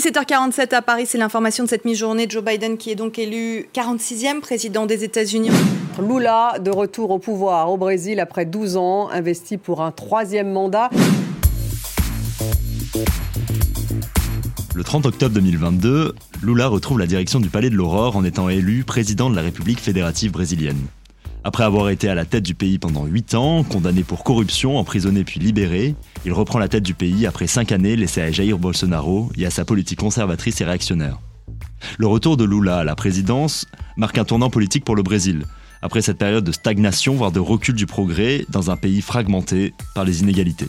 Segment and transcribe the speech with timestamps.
[0.00, 2.26] 7h47 à Paris, c'est l'information de cette mi-journée.
[2.30, 5.50] Joe Biden qui est donc élu 46e président des États-Unis.
[6.00, 10.88] Lula de retour au pouvoir au Brésil après 12 ans, investi pour un troisième mandat.
[14.76, 18.84] Le 30 octobre 2022, Lula retrouve la direction du Palais de l'Aurore en étant élu
[18.84, 20.78] président de la République fédérative brésilienne.
[21.48, 25.24] Après avoir été à la tête du pays pendant 8 ans, condamné pour corruption, emprisonné
[25.24, 25.94] puis libéré,
[26.26, 29.50] il reprend la tête du pays après 5 années laissées à Jair Bolsonaro et à
[29.50, 31.20] sa politique conservatrice et réactionnaire.
[31.96, 33.64] Le retour de Lula à la présidence
[33.96, 35.46] marque un tournant politique pour le Brésil,
[35.80, 40.04] après cette période de stagnation, voire de recul du progrès dans un pays fragmenté par
[40.04, 40.68] les inégalités.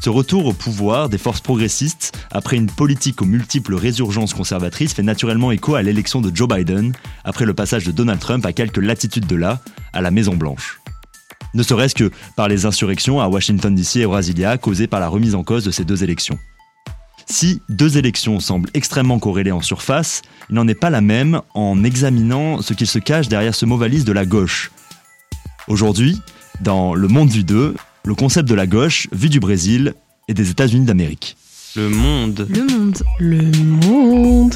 [0.00, 5.02] Ce retour au pouvoir des forces progressistes, après une politique aux multiples résurgences conservatrices, fait
[5.02, 6.92] naturellement écho à l'élection de Joe Biden,
[7.24, 9.60] après le passage de Donald Trump à quelques latitudes de là,
[9.92, 10.80] à la Maison-Blanche.
[11.54, 15.34] Ne serait-ce que par les insurrections à Washington DC et Brasilia causées par la remise
[15.34, 16.38] en cause de ces deux élections.
[17.28, 21.82] Si deux élections semblent extrêmement corrélées en surface, il n'en est pas la même en
[21.82, 24.70] examinant ce qu'il se cache derrière ce mot valise de la gauche.
[25.66, 26.20] Aujourd'hui,
[26.60, 27.74] dans Le Monde vu 2,
[28.06, 29.94] le concept de la gauche, vu du Brésil
[30.28, 31.36] et des États-Unis d'Amérique.
[31.74, 32.46] Le monde.
[32.48, 33.02] Le monde.
[33.18, 33.42] Le
[33.88, 34.54] monde.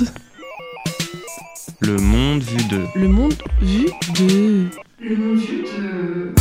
[1.81, 2.85] Le monde vu de.
[2.95, 3.87] Le monde vu
[4.21, 4.69] de.
[5.03, 6.35] Le monde vu de.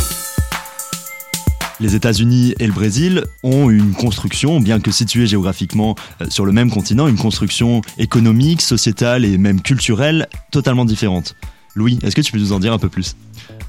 [1.80, 6.52] Les États-Unis et le Brésil ont une construction, bien que situés géographiquement euh, sur le
[6.52, 11.34] même continent, une construction économique, sociétale et même culturelle totalement différente.
[11.74, 13.16] Louis, est-ce que tu peux nous en dire un peu plus?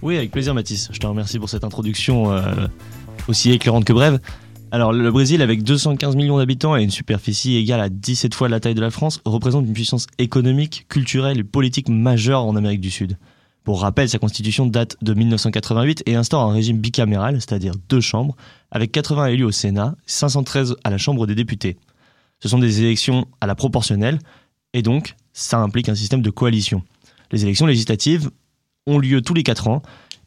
[0.01, 0.89] Oui, avec plaisir Mathis.
[0.91, 2.67] Je te remercie pour cette introduction euh,
[3.27, 4.19] aussi éclairante que brève.
[4.73, 8.61] Alors, le Brésil, avec 215 millions d'habitants et une superficie égale à 17 fois la
[8.61, 12.89] taille de la France, représente une puissance économique, culturelle et politique majeure en Amérique du
[12.89, 13.17] Sud.
[13.65, 18.35] Pour rappel, sa constitution date de 1988 et instaure un régime bicaméral, c'est-à-dire deux chambres,
[18.71, 21.77] avec 80 élus au Sénat, 513 à la Chambre des députés.
[22.39, 24.19] Ce sont des élections à la proportionnelle,
[24.73, 26.81] et donc ça implique un système de coalition.
[27.31, 28.31] Les élections législatives
[28.87, 29.81] ont lieu tous les 4 ans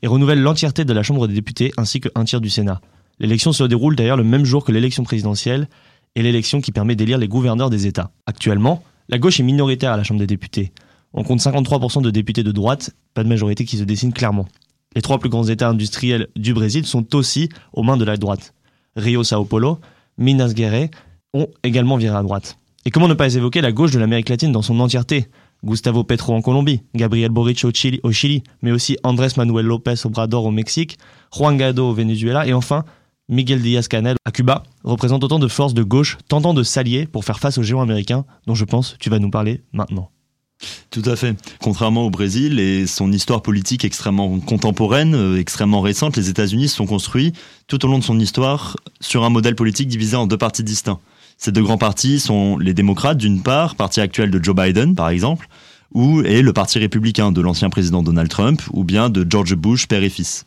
[0.05, 2.83] et renouvellent l'entièreté de la Chambre des députés ainsi qu'un tiers du Sénat.
[3.21, 5.67] L'élection se déroule d'ailleurs le même jour que l'élection présidentielle
[6.15, 8.11] et l'élection qui permet d'élire les gouverneurs des États.
[8.27, 10.75] Actuellement, la gauche est minoritaire à la Chambre des députés.
[11.15, 14.47] On compte 53% de députés de droite, pas de majorité qui se dessine clairement.
[14.95, 18.53] Les trois plus grands États industriels du Brésil sont aussi aux mains de la droite.
[18.97, 19.79] Rio Sao Paulo,
[20.19, 20.91] Minas Gerais
[21.33, 22.59] ont également viré à droite.
[22.85, 25.29] Et comment ne pas évoquer la gauche de l'Amérique latine dans son entièreté?
[25.65, 29.95] Gustavo Petro en Colombie, Gabriel Boric au Chili, au Chili, mais aussi Andrés Manuel López
[30.05, 30.99] Obrador au Mexique,
[31.35, 32.85] Juan Guaido au Venezuela et enfin
[33.29, 37.41] Miguel Díaz-Canel à Cuba représente autant de forces de gauche tentant de s'allier pour faire
[37.41, 40.11] face aux géants américains dont je pense tu vas nous parler maintenant.
[40.91, 41.37] Tout à fait.
[41.61, 46.77] Contrairement au Brésil et son histoire politique extrêmement contemporaine, euh, extrêmement récente, les États-Unis se
[46.77, 47.33] sont construits
[47.67, 51.01] tout au long de son histoire sur un modèle politique divisé en deux partis distincts.
[51.39, 55.09] Ces deux grands partis sont les démocrates d'une part, parti actuel de Joe Biden par
[55.09, 55.49] exemple,
[55.93, 59.87] ou et le parti républicain de l'ancien président Donald Trump, ou bien de George Bush
[59.87, 60.47] père et fils.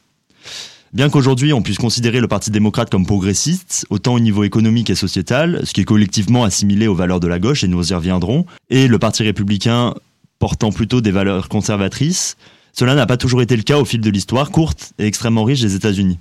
[0.94, 4.96] Bien qu'aujourd'hui on puisse considérer le Parti démocrate comme progressiste, autant au niveau économique et
[4.96, 8.46] sociétal, ce qui est collectivement assimilé aux valeurs de la gauche, et nous y reviendrons,
[8.70, 9.94] et le Parti républicain
[10.40, 12.38] portant plutôt des valeurs conservatrices,
[12.72, 15.62] cela n'a pas toujours été le cas au fil de l'histoire courte et extrêmement riche
[15.62, 16.20] des États-Unis.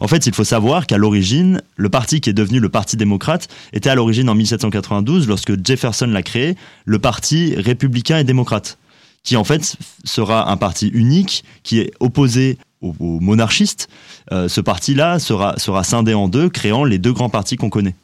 [0.00, 3.48] En fait, il faut savoir qu'à l'origine, le parti qui est devenu le Parti démocrate
[3.72, 8.78] était à l'origine en 1792, lorsque Jefferson l'a créé, le Parti républicain et démocrate,
[9.24, 13.88] qui en fait sera un parti unique qui est opposé aux, monarchistes.
[14.32, 17.94] Euh, ce parti-là sera, sera scindé en deux, créant les deux grands partis qu'on connaît.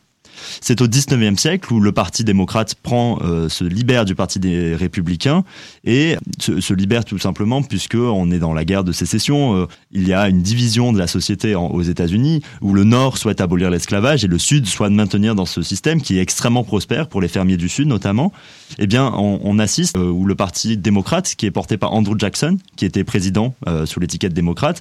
[0.60, 4.74] C'est au 19e siècle où le Parti démocrate prend, euh, se libère du Parti des
[4.74, 5.44] républicains
[5.84, 9.56] et se, libère tout simplement puisque on est dans la guerre de sécession.
[9.56, 13.40] Euh, il y a une division de la société aux États-Unis où le Nord souhaite
[13.40, 17.20] abolir l'esclavage et le Sud souhaite maintenir dans ce système qui est extrêmement prospère pour
[17.20, 18.32] les fermiers du Sud notamment.
[18.78, 22.58] Eh bien, on, assiste euh, où le Parti démocrate, qui est porté par Andrew Jackson,
[22.76, 23.54] qui était président
[23.86, 24.80] sous l'étiquette démocrate,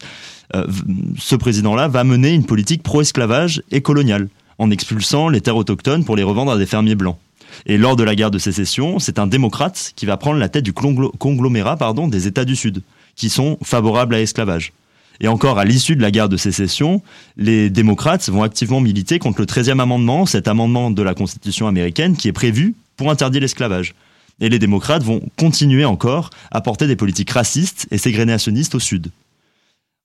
[1.18, 4.28] ce président-là va mener une politique pro-esclavage et coloniale
[4.59, 7.18] en expulsant les terres autochtones pour les revendre à des fermiers blancs.
[7.66, 10.63] Et lors de la guerre de sécession, c'est un démocrate qui va prendre la tête
[10.63, 11.77] du conglomérat
[12.09, 12.81] des États du Sud,
[13.15, 14.74] qui sont favorables à l'esclavage.
[15.19, 17.01] Et encore, à l'issue de la guerre de sécession,
[17.38, 22.15] les démocrates vont activement militer contre le 13e amendement, cet amendement de la Constitution américaine
[22.15, 23.95] qui est prévu pour interdire l'esclavage.
[24.39, 29.07] Et les démocrates vont continuer encore à porter des politiques racistes et ségrégationnistes au Sud.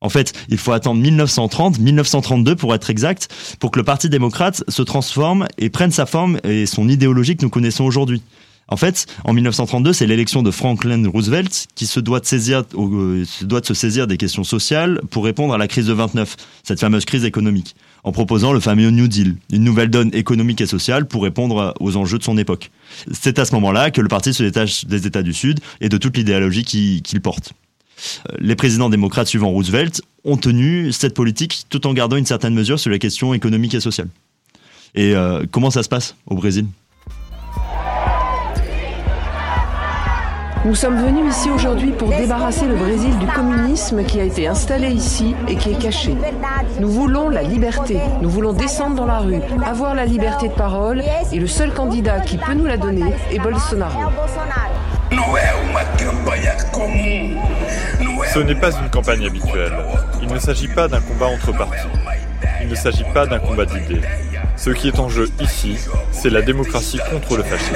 [0.02, 3.28] En fait, il faut attendre 1930, 1932 pour être exact,
[3.60, 7.44] pour que le Parti démocrate se transforme et prenne sa forme et son idéologie que
[7.44, 8.20] nous connaissons aujourd'hui.
[8.69, 13.25] En fait, en 1932, c'est l'élection de Franklin Roosevelt qui se doit, de saisir, euh,
[13.25, 17.25] se saisir des questions sociales pour répondre à la crise de 29, cette fameuse crise
[17.25, 21.75] économique, en proposant le fameux New Deal, une nouvelle donne économique et sociale pour répondre
[21.81, 22.70] aux enjeux de son époque.
[23.12, 25.98] C'est à ce moment-là que le parti se détache des États du Sud et de
[25.98, 27.52] toute l'idéologie qu'il porte.
[28.31, 32.54] Euh, les présidents démocrates suivant Roosevelt ont tenu cette politique tout en gardant une certaine
[32.54, 34.08] mesure sur les questions économiques et sociales.
[34.94, 36.66] Et euh, comment ça se passe au Brésil
[40.64, 44.90] Nous sommes venus ici aujourd'hui pour débarrasser le Brésil du communisme qui a été installé
[44.90, 46.14] ici et qui est caché.
[46.78, 47.98] Nous voulons la liberté.
[48.20, 51.02] Nous voulons descendre dans la rue, avoir la liberté de parole
[51.32, 53.98] et le seul candidat qui peut nous la donner est Bolsonaro.
[58.32, 59.73] Ce n'est pas une campagne habituelle.
[60.23, 61.87] Il ne s'agit pas d'un combat entre partis.
[62.62, 64.00] Il ne s'agit pas d'un combat d'idées.
[64.56, 65.76] Ce qui est en jeu ici,
[66.12, 67.75] c'est la démocratie contre le fascisme.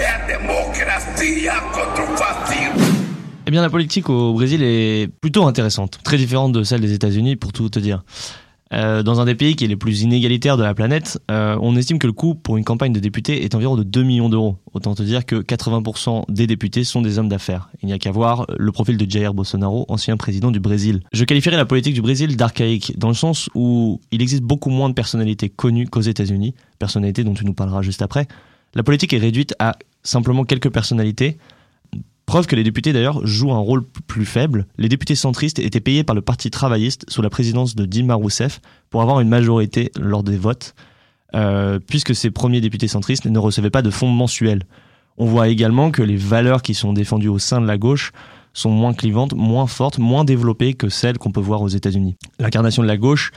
[3.46, 7.36] Eh bien, la politique au Brésil est plutôt intéressante, très différente de celle des États-Unis,
[7.36, 8.02] pour tout te dire.
[8.72, 11.76] Euh, dans un des pays qui est les plus inégalitaires de la planète, euh, on
[11.76, 14.56] estime que le coût pour une campagne de député est environ de 2 millions d'euros.
[14.72, 17.70] Autant te dire que 80% des députés sont des hommes d'affaires.
[17.82, 21.00] Il n'y a qu'à voir le profil de Jair Bolsonaro, ancien président du Brésil.
[21.12, 24.88] Je qualifierais la politique du Brésil d'archaïque, dans le sens où il existe beaucoup moins
[24.88, 28.26] de personnalités connues qu'aux États-Unis, personnalités dont tu nous parleras juste après.
[28.74, 31.38] La politique est réduite à simplement quelques personnalités,
[32.26, 34.66] Preuve que les députés d'ailleurs jouent un rôle plus faible.
[34.78, 38.60] Les députés centristes étaient payés par le Parti travailliste sous la présidence de Dilma Rousseff
[38.90, 40.74] pour avoir une majorité lors des votes,
[41.36, 44.64] euh, puisque ces premiers députés centristes ne recevaient pas de fonds mensuels.
[45.18, 48.10] On voit également que les valeurs qui sont défendues au sein de la gauche
[48.52, 52.16] sont moins clivantes, moins fortes, moins développées que celles qu'on peut voir aux États-Unis.
[52.40, 53.30] L'incarnation de la gauche,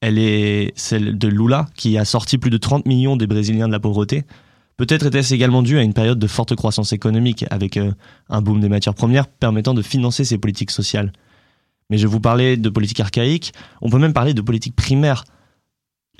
[0.00, 3.72] elle est celle de Lula, qui a sorti plus de 30 millions des Brésiliens de
[3.72, 4.22] la pauvreté,
[4.78, 7.92] Peut-être était-ce également dû à une période de forte croissance économique, avec euh,
[8.28, 11.12] un boom des matières premières permettant de financer ces politiques sociales.
[11.90, 13.52] Mais je vous parlais de politique archaïque,
[13.82, 15.24] on peut même parler de politique primaire.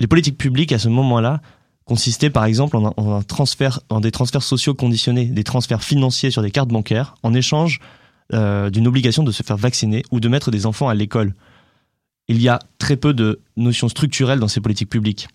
[0.01, 1.41] Les politiques publiques à ce moment-là
[1.85, 7.15] consistaient par exemple en, des transferts sociaux conditionnés, des transferts financiers sur des cartes bancaires,
[7.23, 7.79] en échange
[8.33, 11.33] euh, d'une obligation de se faire vacciner ou de mettre des enfants à l'école.
[12.27, 15.29] Il y a très peu de notions structurelles dans ces politiques publiques.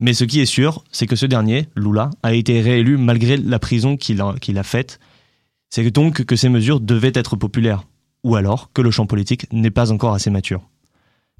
[0.00, 3.58] Mais ce qui est sûr, c'est que ce dernier, Lula, a été réélu malgré la
[3.58, 5.00] prison qu'il a, faite.
[5.70, 7.84] C'est donc que ces mesures devaient être populaires,
[8.22, 10.68] ou alors que le champ politique n'est pas encore assez mature.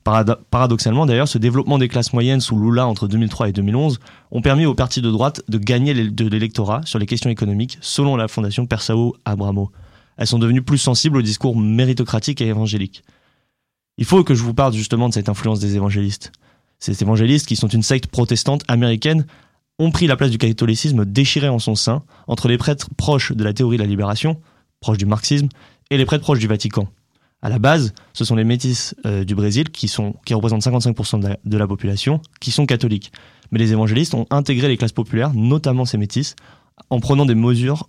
[0.05, 4.01] paradoxalement d'ailleurs, ce développement des classes moyennes sous Lula entre 2003 et 2011
[4.31, 8.17] ont permis aux partis de droite de gagner de l'électorat sur les questions économiques, selon
[8.17, 9.71] la fondation Persao Abramo.
[10.17, 13.03] Elles sont devenues plus sensibles au discours méritocratique et évangélique.
[13.99, 16.33] Il faut que je vous parle justement de cette influence des évangélistes.
[16.79, 19.27] Ces évangélistes, qui sont une secte protestante américaine,
[19.79, 23.45] ont pris la place du catholicisme déchiré en son sein entre les prêtres proches de
[23.45, 24.41] la théorie de la libération,
[24.81, 25.49] proches du marxisme,
[25.91, 26.89] et les prêtres proches du Vatican.
[27.43, 31.59] À la base, ce sont les métis euh, du Brésil qui, sont, représentent 55% de
[31.59, 33.13] la, population, qui sont catholiques.
[33.51, 36.35] Mais les évangélistes ont intégré les classes populaires, notamment ces métis,
[36.91, 37.87] en prenant des mesures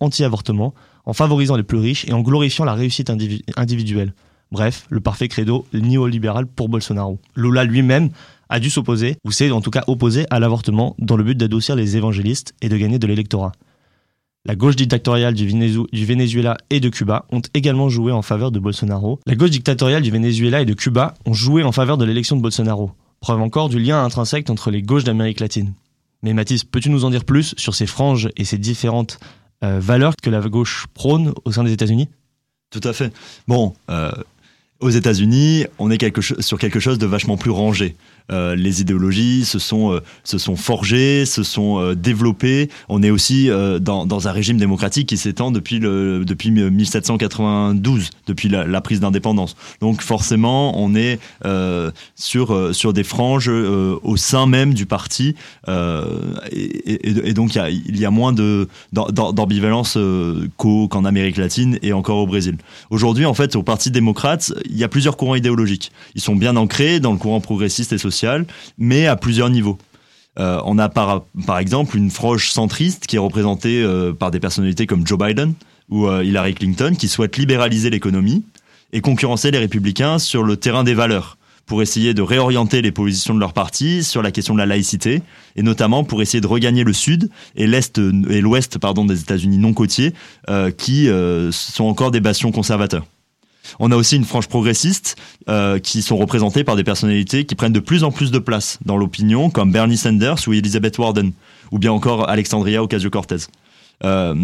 [0.00, 0.74] anti-avortement,
[1.04, 3.10] en favorisant les plus riches et en glorifiant la réussite
[3.56, 4.14] individuelle.
[4.54, 7.18] Bref, le parfait credo néolibéral pour Bolsonaro.
[7.34, 8.10] Lula lui-même
[8.48, 11.74] a dû s'opposer, ou s'est en tout cas opposé à l'avortement dans le but d'adoucir
[11.74, 13.50] les évangélistes et de gagner de l'électorat.
[14.44, 19.18] La gauche dictatoriale du, Venezuela et de Cuba ont également joué en faveur de Bolsonaro.
[19.26, 22.40] La gauche dictatoriale du Venezuela et de Cuba ont joué en faveur de l'élection de
[22.40, 22.92] Bolsonaro.
[23.18, 25.72] Preuve encore du lien intrinsèque entre les gauches d'Amérique latine.
[26.22, 29.18] Mais Mathis, peux-tu nous en dire plus sur ces franges et ces différentes
[29.64, 32.08] euh, valeurs que la gauche prône au sein des États-Unis?
[32.70, 33.12] Tout à fait.
[33.48, 34.12] Bon, euh,
[34.80, 35.98] aux États-Unis, on est
[36.40, 37.96] sur quelque chose de vachement plus rangé.
[38.32, 42.70] Euh, les idéologies se sont, euh, se sont forgées, se sont euh, développées.
[42.88, 43.50] On est aussi
[43.80, 49.56] dans, un régime démocratique qui s'étend depuis, depuis 1792, depuis la, prise d'indépendance.
[49.80, 51.18] Donc forcément, on est
[52.14, 55.34] sur, sur des franges au sein même du parti.
[55.68, 58.32] Et, donc, il y a, il y a moins
[58.92, 59.98] d'ambivalence
[60.56, 62.56] qu'en Amérique latine et encore au Brésil.
[62.90, 65.92] Aujourd'hui, en fait, au Parti démocrate, il y a plusieurs courants idéologiques.
[66.14, 68.46] Ils sont bien ancrés dans le courant progressiste et social
[68.78, 69.78] mais à plusieurs niveaux.
[70.38, 71.22] Euh, on a par,
[71.58, 75.54] exemple une frange centriste qui est représentée euh, par des personnalités comme Joe Biden
[75.90, 78.44] ou euh, Hillary Clinton qui souhaitent libéraliser l'économie
[78.92, 83.32] et concurrencer les républicains sur le terrain des valeurs pour essayer de réorienter les positions
[83.32, 85.22] de leur parti sur la question de la laïcité
[85.56, 89.72] et notamment pour essayer de regagner le sud et l'est et l'ouest des États-Unis non
[89.72, 90.12] côtiers
[90.76, 91.08] qui
[91.52, 93.06] sont encore des bastions conservateurs.
[93.78, 95.16] On a aussi une frange progressiste
[95.48, 98.78] euh, qui sont représentées par des personnalités qui prennent de plus en plus de place
[98.84, 101.32] dans l'opinion, comme Bernie Sanders ou Elizabeth Warden,
[101.72, 103.46] ou bien encore Alexandria Ocasio-Cortez.
[104.04, 104.34] Euh,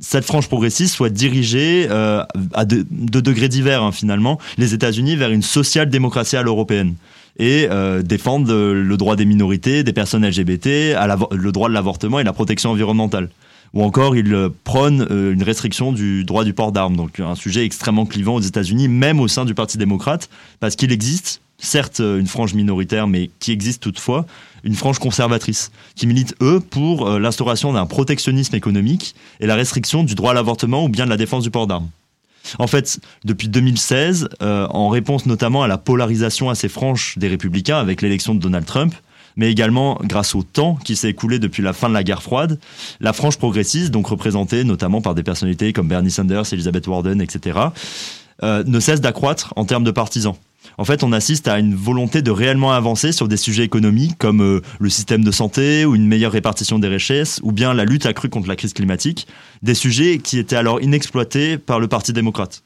[0.00, 5.16] cette frange progressiste soit dirigée euh, à de, de, degrés divers hein, finalement les États-Unis
[5.16, 6.94] vers une social-démocratie à l'européenne
[7.38, 10.96] et euh, le droit des minorités, des personnes LGBT,
[11.32, 13.28] le droit de l'avortement et la protection environnementale.
[13.72, 17.64] Ou encore, ils prônent euh, une restriction du droit du port d'armes, donc un sujet
[17.64, 22.26] extrêmement clivant aux États-Unis, même au sein du Parti démocrate, parce qu'il existe certes une
[22.26, 24.26] frange minoritaire, mais qui existe toutefois,
[24.64, 30.04] une frange conservatrice, qui milite, eux, pour euh, l'instauration d'un protectionnisme économique et la restriction
[30.04, 31.88] du droit à l'avortement ou bien de la défense du port d'armes.
[32.58, 37.78] En fait, depuis 2016, euh, en réponse notamment à la polarisation assez franche des républicains
[37.78, 38.94] avec l'élection de Donald Trump,
[39.36, 42.58] mais également grâce au temps qui s'est écoulé depuis la fin de la guerre froide,
[43.00, 47.58] la frange progressiste, donc représentée notamment par des personnalités comme Bernie Sanders, Elizabeth Warren, etc.,
[48.42, 50.34] euh, ne cesse d'accroître en termes de partisans
[50.78, 54.42] en fait, on assiste à une volonté de réellement avancer sur des sujets économiques comme
[54.42, 58.06] euh, le système de santé ou une meilleure répartition des richesses ou bien la lutte
[58.06, 59.26] accrue contre la crise climatique,
[59.62, 62.62] des sujets qui étaient alors inexploités par le Parti démocrate.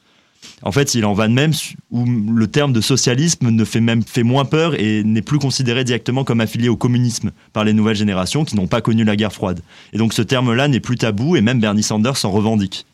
[0.62, 1.52] En fait, il en va de même
[1.90, 5.84] où le terme de socialisme ne fait même fait moins peur et n'est plus considéré
[5.84, 9.32] directement comme affilié au communisme par les nouvelles générations qui n'ont pas connu la guerre
[9.32, 9.60] froide.
[9.92, 12.86] Et donc ce terme-là n'est plus tabou et même Bernie Sanders s'en revendique.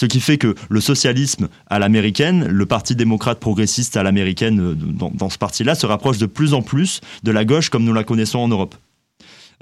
[0.00, 4.74] Ce qui fait que le socialisme à l'américaine, le Parti démocrate progressiste à l'américaine euh,
[4.74, 8.04] dans, ce parti-là se rapproche de plus en plus de la gauche comme nous la
[8.04, 8.76] connaissons en Europe.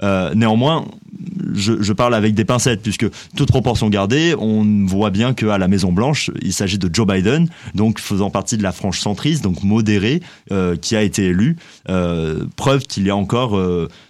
[0.03, 0.85] Euh, néanmoins,
[1.53, 5.91] je, parle avec des pincettes, puisque toute proportion gardée, on voit bien qu'à la Maison
[5.91, 10.21] Blanche, il s'agit de Joe Biden, donc faisant partie de la frange centriste, donc modérée,
[10.51, 11.57] euh, qui a été élu.
[12.55, 13.59] preuve qu'il y a encore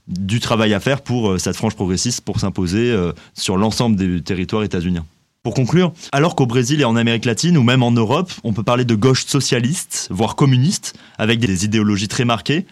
[0.07, 2.95] du travail à faire pour cette frange progressiste pour s'imposer
[3.33, 5.05] sur l'ensemble des territoires états-uniens.
[5.47, 8.63] Pour conclure, alors qu'au Brésil et en Amérique latine ou même en Europe, on peut
[8.63, 12.65] parler de gauche socialiste, voire communiste, avec des idéologies très marquées,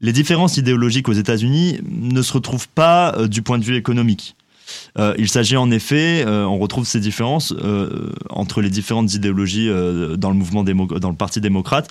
[0.00, 4.36] les différences idéologiques aux États-Unis ne se retrouvent pas euh, du point de vue économique.
[4.98, 7.54] Euh, il s'agit en effet, euh, on retrouve ces différences
[8.28, 9.68] entre les différentes idéologies
[10.16, 11.88] dans le mouvement dans le Parti démocrate,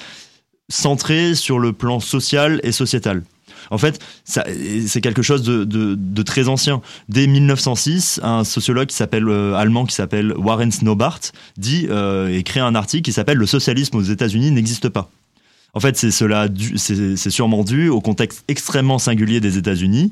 [0.69, 3.23] centrées sur le plan social et sociétal.
[3.71, 6.81] En fait, c'est quelque chose de, très ancien.
[7.09, 8.89] Dès 1906, un sociologue
[9.55, 11.19] allemand qui s'appelle Warren Snowbart
[11.57, 11.87] dit
[12.29, 15.09] et crée un article qui s'appelle Le socialisme aux États-Unis n'existe pas.
[15.73, 20.11] En fait, c'est cela, c'est sûrement dû au contexte extrêmement singulier des États-Unis,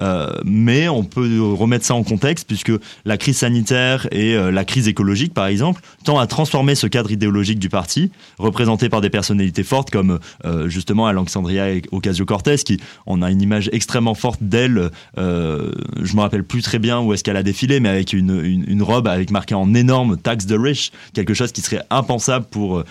[0.00, 2.70] euh, mais on peut remettre ça en contexte puisque
[3.04, 7.10] la crise sanitaire et euh, la crise écologique, par exemple, tend à transformer ce cadre
[7.10, 13.22] idéologique du parti, représenté par des personnalités fortes comme euh, justement Alexandria Ocasio-Cortez, qui on
[13.22, 14.90] a une image extrêmement forte d'elle.
[15.16, 18.82] je me rappelle plus très bien où est-ce qu'elle a défilé, mais avec une, une,
[18.82, 22.84] robe avec marqué en énorme "Tax the Rich", quelque chose qui serait impensable pour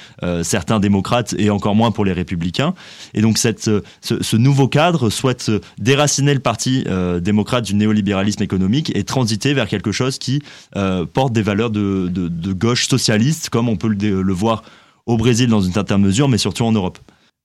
[0.43, 2.73] certains démocrates et encore moins pour les républicains.
[3.13, 3.69] Et donc cette,
[4.01, 9.67] ce, nouveau cadre souhaite déraciner le parti euh, démocrate du néolibéralisme économique et transiter vers
[9.67, 10.41] quelque chose qui
[10.75, 12.09] euh, porte des valeurs de,
[12.53, 14.63] gauche socialiste, comme on peut le, voir
[15.05, 16.99] au Brésil dans une certaine mesure, mais surtout en Europe.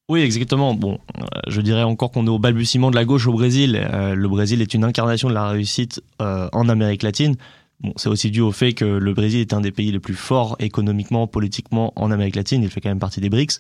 [0.09, 0.75] Oui, exactement.
[0.75, 3.73] Bon, euh, je dirais encore qu'on est au balbutiement de la gauche au Brésil.
[3.93, 7.37] le Brésil est une incarnation de la réussite en Amérique latine.
[7.81, 10.15] Bon, c'est aussi dû au fait que le Brésil est un des pays les plus
[10.15, 12.63] forts économiquement, politiquement en Amérique latine.
[12.63, 13.59] Il fait quand même partie des BRICS.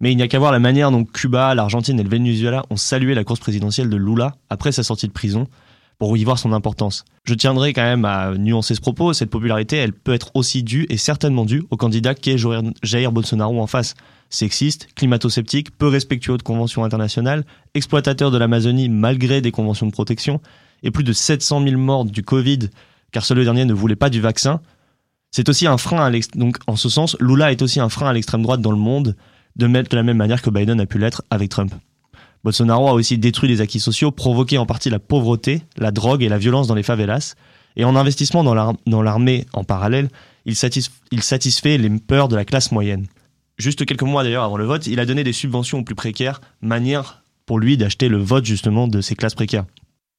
[0.00, 2.76] Mais il n'y a qu'à voir la manière dont Cuba, l'Argentine et le Venezuela ont
[2.76, 5.46] salué la course présidentielle de Lula après sa sortie de prison
[5.98, 7.04] pour y voir son importance.
[7.24, 10.86] Je tiendrai quand même à nuancer ce propos, cette popularité, elle peut être aussi due
[10.90, 12.38] et certainement due au candidat qui est
[12.82, 13.94] Jair Bolsonaro en face.
[14.30, 20.40] Sexiste, climato-sceptique, peu respectueux de conventions internationales, exploitateur de l'Amazonie malgré des conventions de protection,
[20.82, 22.70] et plus de 700 000 morts du Covid,
[23.12, 24.60] car ce dernier ne voulait pas du vaccin.
[25.30, 28.42] C'est aussi un frein donc en ce sens, Lula est aussi un frein à l'extrême
[28.42, 29.16] droite dans le monde,
[29.56, 31.74] de de la même manière que Biden a pu l'être avec Trump.
[32.42, 36.28] Bolsonaro a aussi détruit les acquis sociaux, provoqué en partie la pauvreté, la drogue et
[36.28, 37.34] la violence dans les favelas,
[37.76, 40.08] et en investissement dans l'armée en parallèle,
[40.44, 40.54] il,
[41.10, 43.06] il satisfait les peurs de la classe moyenne.
[43.56, 46.40] Juste quelques mois d'ailleurs avant le vote, il a donné des subventions aux plus précaires,
[46.60, 49.64] manière pour lui d'acheter le vote justement de ces classes précaires.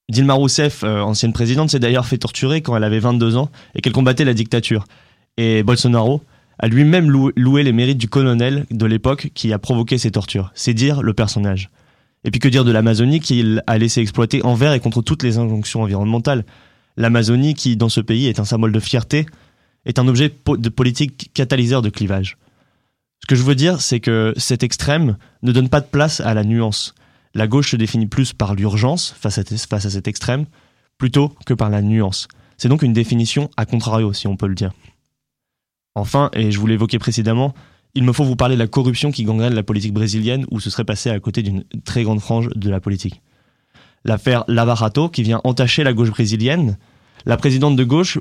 [0.10, 3.82] Dilma Rousseff, euh, ancienne présidente, s'est d'ailleurs fait torturer quand elle avait 22 ans et
[3.82, 4.86] qu'elle combattait la dictature.
[5.38, 6.22] Et Bolsonaro,
[6.60, 10.52] a lui-même loué les mérites du colonel de l'époque qui a provoqué ces tortures.
[10.56, 11.70] C'est dire le personnage.
[12.24, 15.38] Et puis que dire de l'Amazonie qu'il a laissé exploiter envers et contre toutes les
[15.38, 16.46] injonctions environnementales.
[16.98, 19.26] L'Amazonie qui, dans ce pays, est un symbole de fierté,
[19.86, 22.38] est un objet de politique catalyseur de clivage.
[23.22, 26.34] Ce que je veux dire, c'est que cet extrême ne donne pas de place à
[26.34, 26.96] la nuance.
[27.34, 30.46] La gauche se définit plus par l'urgence face face à cet extrême,
[30.98, 32.28] plutôt que par la nuance.
[32.58, 34.72] C'est donc une définition à contrario, si on peut le dire.
[35.96, 37.54] Enfin, et je vous l'évoquais précédemment,
[37.96, 40.70] il me faut vous parler de la corruption qui gangrène la politique brésilienne où ce
[40.70, 43.22] serait passé à côté d'une très grande frange de la politique.
[44.04, 44.76] L'affaire Lava
[45.12, 46.78] qui vient entacher la gauche brésilienne,
[47.26, 48.20] La présidente de gauche,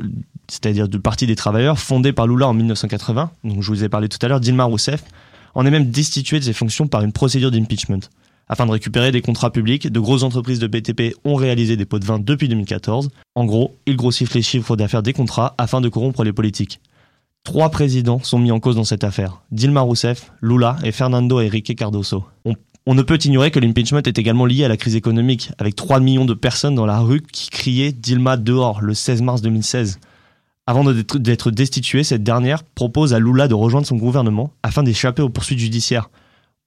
[0.49, 4.09] c'est-à-dire du Parti des travailleurs, fondé par Lula en 1980, dont je vous ai parlé
[4.09, 5.05] tout à l'heure, Dilma Rousseff,
[5.55, 8.01] en est même destituée de ses fonctions par une procédure d'impeachment.
[8.49, 11.99] Afin de récupérer des contrats publics, de grosses entreprises de BTP ont réalisé des pots
[11.99, 13.11] de vin depuis 2014.
[13.35, 16.81] En gros, ils grossissent les chiffres d'affaires des contrats afin de corrompre les politiques.
[17.45, 19.43] Trois présidents sont mis en cause dans cette affaire.
[19.53, 22.25] Dilma Rousseff, Lula et Fernando Henrique Cardoso.
[22.87, 26.01] On, ne peut ignorer que l'impeachment est également lié à la crise économique, avec 3
[26.01, 30.01] millions de personnes dans la rue qui criaient Dilma dehors le 16 mars 2016.
[30.67, 35.29] Avant d'être destituée, cette dernière propose à Lula de rejoindre son gouvernement afin d'échapper aux
[35.29, 36.09] poursuites judiciaires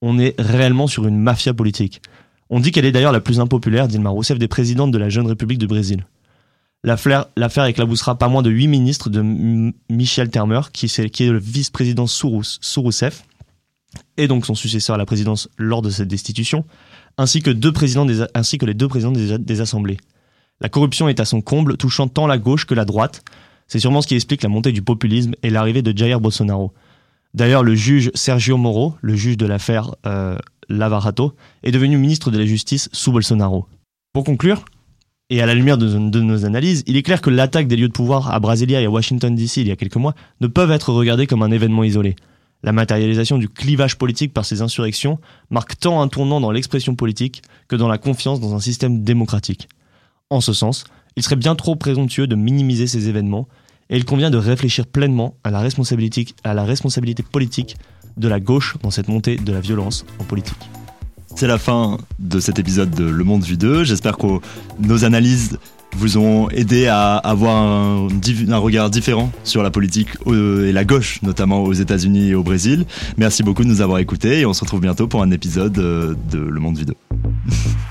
[0.02, 2.02] on est réellement sur une mafia politique.
[2.50, 5.28] On dit qu'elle est d'ailleurs la plus impopulaire, Dilma Rousseff, des présidentes de la jeune
[5.28, 6.06] République du Brésil.
[6.84, 9.22] L'affaire éclaboussera pas moins de huit ministres de
[9.90, 12.44] Michel Termer, qui, est, le vice-président sous
[12.78, 13.24] Rousseff,
[14.18, 16.66] et donc son successeur à la présidence lors de cette destitution,
[17.18, 19.98] ainsi que, les deux présidents des, des assemblées.
[20.62, 23.24] La corruption est à son comble, touchant tant la gauche que la droite.
[23.68, 26.74] C'est sûrement ce qui explique la montée du populisme et l'arrivée de Jair Bolsonaro.
[27.34, 30.38] D'ailleurs, le juge Sergio Moro, le juge de l'affaire euh,
[30.70, 33.68] Lavarato, est devenu ministre de la Justice sous Bolsonaro.
[34.14, 34.66] Pour conclure,
[35.30, 37.94] et à la lumière de, nos analyses, il est clair que l'attaque des lieux de
[37.94, 40.94] pouvoir à Brasilia et à Washington DC il y a quelques mois ne peuvent être
[40.94, 42.16] regardées comme un événement isolé.
[42.64, 45.20] La matérialisation du clivage politique par ces insurrections
[45.50, 49.68] marque tant un tournant dans l'expression politique que dans la confiance dans un système démocratique.
[50.30, 50.86] En ce sens,
[51.18, 53.48] il serait bien trop présomptueux de minimiser ces événements
[53.90, 57.76] et il convient de réfléchir pleinement à la responsabilité, à la responsabilité politique
[58.16, 60.58] de la gauche dans cette montée de la violence en politique.
[61.38, 63.84] C'est la fin de cet épisode de Le Monde Vu 2.
[63.84, 64.26] J'espère que
[64.80, 65.60] nos analyses
[65.96, 68.08] vous ont aidé à avoir un,
[68.50, 72.88] un, regard différent sur la politique et la gauche, notamment aux États-Unis et au Brésil.
[73.18, 76.40] Merci beaucoup de nous avoir écoutés et on se retrouve bientôt pour un épisode de
[76.40, 76.96] Le Monde 2.